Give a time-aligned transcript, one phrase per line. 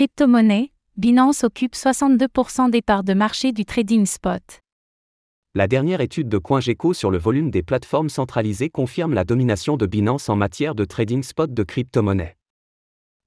[0.00, 4.62] Crypto-monnaie, Binance occupe 62% des parts de marché du trading spot.
[5.54, 9.84] La dernière étude de CoinGecko sur le volume des plateformes centralisées confirme la domination de
[9.84, 12.38] Binance en matière de trading spot de crypto-monnaie.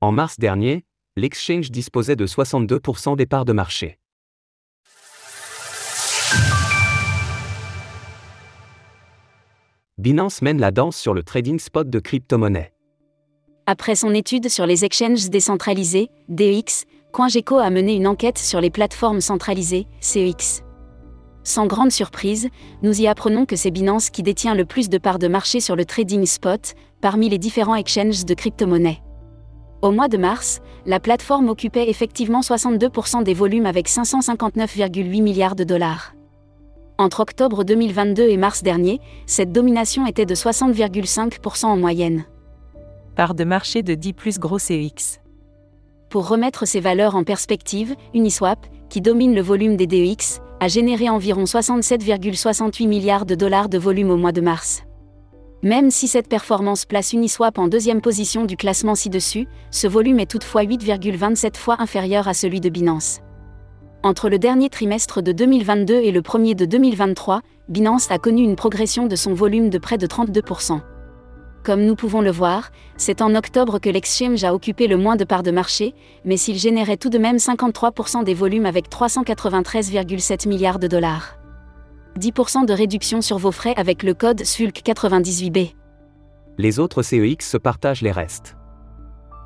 [0.00, 0.84] En mars dernier,
[1.16, 3.98] l'exchange disposait de 62% des parts de marché.
[9.98, 12.72] Binance mène la danse sur le trading spot de crypto-monnaie.
[13.72, 18.68] Après son étude sur les exchanges décentralisés, DEX, CoinGecko a mené une enquête sur les
[18.68, 20.64] plateformes centralisées, CEX.
[21.44, 22.48] Sans grande surprise,
[22.82, 25.76] nous y apprenons que c'est Binance qui détient le plus de parts de marché sur
[25.76, 29.02] le trading spot, parmi les différents exchanges de crypto-monnaies.
[29.82, 35.62] Au mois de mars, la plateforme occupait effectivement 62% des volumes avec 559,8 milliards de
[35.62, 36.14] dollars.
[36.98, 42.24] Entre octobre 2022 et mars dernier, cette domination était de 60,5% en moyenne.
[43.16, 45.20] Part de marché de 10 plus gros CEX.
[46.10, 51.08] Pour remettre ces valeurs en perspective, Uniswap, qui domine le volume des DEX, a généré
[51.08, 54.82] environ 67,68 milliards de dollars de volume au mois de mars.
[55.62, 60.30] Même si cette performance place Uniswap en deuxième position du classement ci-dessus, ce volume est
[60.30, 63.20] toutefois 8,27 fois inférieur à celui de Binance.
[64.02, 68.56] Entre le dernier trimestre de 2022 et le premier de 2023, Binance a connu une
[68.56, 70.80] progression de son volume de près de 32%.
[71.62, 75.24] Comme nous pouvons le voir, c'est en octobre que l'exchange a occupé le moins de
[75.24, 75.94] parts de marché,
[76.24, 81.36] mais s'il générait tout de même 53% des volumes avec 393,7 milliards de dollars.
[82.18, 85.72] 10% de réduction sur vos frais avec le code SULC98B.
[86.58, 88.56] Les autres CEX se partagent les restes.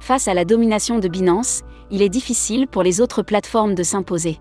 [0.00, 4.38] Face à la domination de Binance, il est difficile pour les autres plateformes de s'imposer.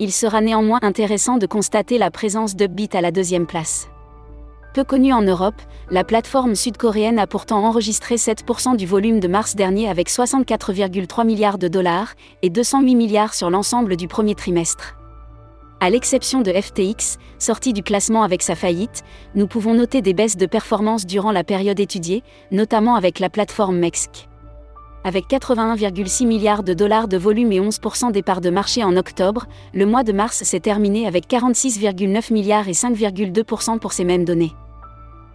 [0.00, 3.88] Il sera néanmoins intéressant de constater la présence d'Upbit à la deuxième place.
[4.74, 9.54] Peu connue en Europe, la plateforme sud-coréenne a pourtant enregistré 7% du volume de mars
[9.54, 14.96] dernier avec 64,3 milliards de dollars et 208 milliards sur l'ensemble du premier trimestre.
[15.78, 19.04] À l'exception de FTX, sorti du classement avec sa faillite,
[19.36, 23.78] nous pouvons noter des baisses de performance durant la période étudiée, notamment avec la plateforme
[23.78, 24.26] MEXC
[25.06, 29.44] avec 81,6 milliards de dollars de volume et 11% des parts de marché en octobre,
[29.74, 34.54] le mois de mars s'est terminé avec 46,9 milliards et 5,2% pour ces mêmes données.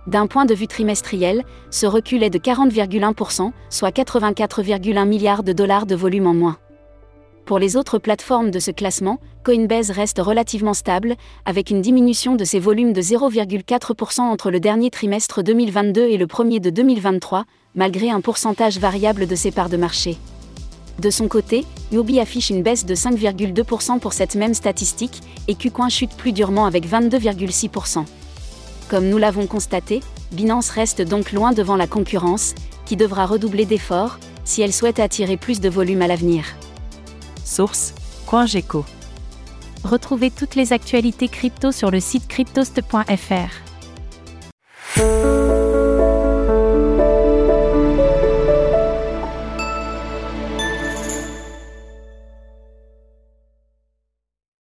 [0.10, 5.86] D'un point de vue trimestriel, ce recul est de 40,1%, soit 84,1 milliards de dollars
[5.86, 6.58] de volume en moins.
[7.46, 11.16] Pour les autres plateformes de ce classement, Coinbase reste relativement stable,
[11.46, 16.26] avec une diminution de ses volumes de 0,4% entre le dernier trimestre 2022 et le
[16.26, 17.46] premier de 2023,
[17.76, 20.18] malgré un pourcentage variable de ses parts de marché.
[20.98, 25.90] De son côté, Yobi affiche une baisse de 5,2% pour cette même statistique, et Qcoin
[25.90, 28.06] chute plus durement avec 22,6%.
[28.90, 30.02] Comme nous l'avons constaté,
[30.32, 32.56] Binance reste donc loin devant la concurrence,
[32.86, 36.46] qui devra redoubler d'efforts, si elle souhaite attirer plus de volume à l'avenir.
[37.46, 37.94] Source
[38.26, 38.84] CoinGecko.
[39.84, 43.69] Retrouvez toutes les actualités crypto sur le site cryptost.fr.